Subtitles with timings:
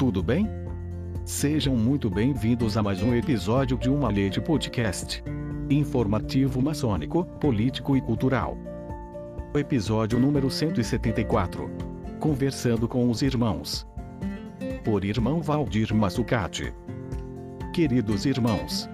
[0.00, 0.48] tudo bem?
[1.26, 5.22] Sejam muito bem-vindos a mais um episódio de Uma Leite Podcast.
[5.68, 8.56] Informativo maçônico, político e cultural.
[9.54, 11.70] Episódio número 174.
[12.18, 13.86] Conversando com os irmãos.
[14.86, 16.72] Por irmão Valdir Massucati.
[17.74, 18.88] Queridos irmãos,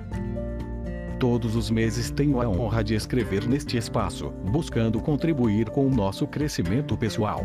[1.20, 6.26] Todos os meses tenho a honra de escrever neste espaço, buscando contribuir com o nosso
[6.26, 7.44] crescimento pessoal.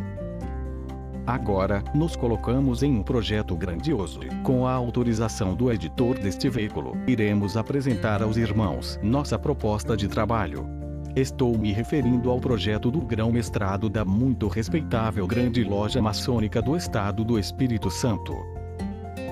[1.32, 4.20] Agora, nos colocamos em um projeto grandioso.
[4.44, 10.68] Com a autorização do editor deste veículo, iremos apresentar aos irmãos nossa proposta de trabalho.
[11.16, 17.24] Estou me referindo ao projeto do grão-mestrado da muito respeitável Grande Loja Maçônica do Estado
[17.24, 18.36] do Espírito Santo.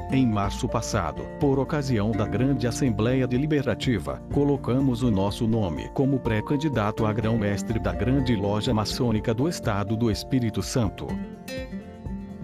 [0.09, 7.05] Em março passado, por ocasião da grande Assembleia Deliberativa, colocamos o nosso nome como pré-candidato
[7.05, 11.05] a grão-mestre da Grande Loja Maçônica do Estado do Espírito Santo.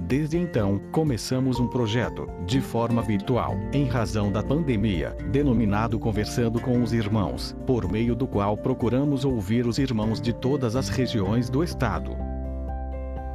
[0.07, 6.83] Desde então, começamos um projeto, de forma virtual, em razão da pandemia, denominado Conversando com
[6.83, 11.63] os Irmãos, por meio do qual procuramos ouvir os irmãos de todas as regiões do
[11.63, 12.15] Estado.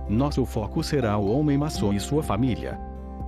[0.08, 2.78] Nosso foco será o homem maçom e sua família,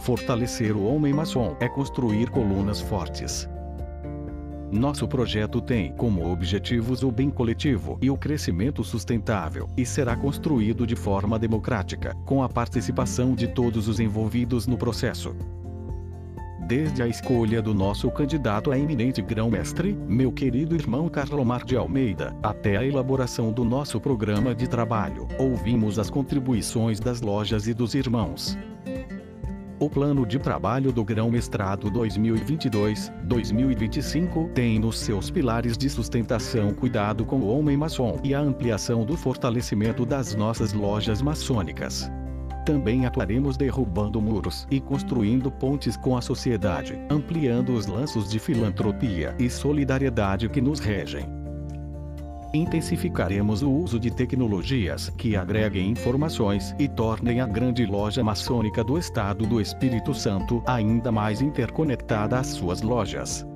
[0.03, 3.49] Fortalecer o homem maçom é construir colunas fortes.
[4.73, 10.87] Nosso projeto tem como objetivos o bem coletivo e o crescimento sustentável, e será construído
[10.87, 15.37] de forma democrática, com a participação de todos os envolvidos no processo.
[16.67, 22.35] Desde a escolha do nosso candidato a eminente grão-mestre, meu querido irmão Carlomar de Almeida,
[22.43, 27.95] até a elaboração do nosso programa de trabalho, ouvimos as contribuições das lojas e dos
[27.95, 28.57] irmãos.
[29.83, 37.41] O plano de trabalho do grão-mestrado 2022-2025 tem nos seus pilares de sustentação cuidado com
[37.41, 42.09] o homem maçom e a ampliação do fortalecimento das nossas lojas maçônicas.
[42.65, 49.35] Também atuaremos derrubando muros e construindo pontes com a sociedade, ampliando os laços de filantropia
[49.37, 51.42] e solidariedade que nos regem
[52.53, 58.99] intensificaremos o uso de tecnologias que agreguem informações e tornem a grande loja maçônica do
[58.99, 63.47] Estado do Espírito Santo ainda mais interconectada às suas lojas.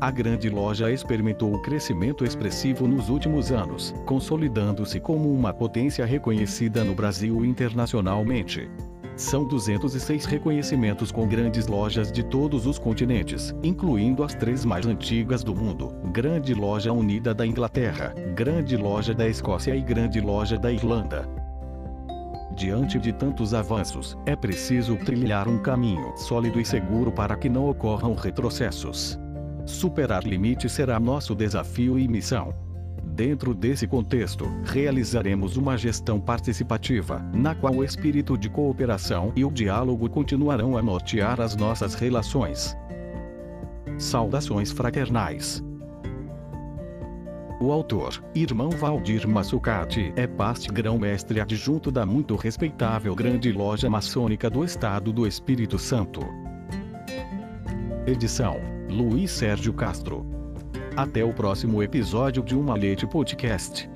[0.00, 6.84] A grande loja experimentou um crescimento expressivo nos últimos anos, consolidando-se como uma potência reconhecida
[6.84, 8.68] no Brasil internacionalmente.
[9.16, 15.44] São 206 reconhecimentos com grandes lojas de todos os continentes, incluindo as três mais antigas
[15.44, 20.72] do mundo: Grande Loja Unida da Inglaterra, Grande Loja da Escócia e Grande Loja da
[20.72, 21.28] Irlanda.
[22.56, 27.68] Diante de tantos avanços, é preciso trilhar um caminho sólido e seguro para que não
[27.68, 29.18] ocorram retrocessos.
[29.64, 32.52] Superar limites será nosso desafio e missão.
[33.14, 39.52] Dentro desse contexto, realizaremos uma gestão participativa, na qual o espírito de cooperação e o
[39.52, 42.76] diálogo continuarão a nortear as nossas relações.
[43.96, 45.62] Saudações fraternais.
[47.60, 54.50] O autor, irmão Valdir Massucati, é paste grão-mestre adjunto da muito respeitável Grande Loja Maçônica
[54.50, 56.20] do Estado do Espírito Santo.
[58.08, 58.56] Edição:
[58.90, 60.33] Luiz Sérgio Castro.
[60.96, 63.90] Até o próximo episódio de Uma Leite Podcast.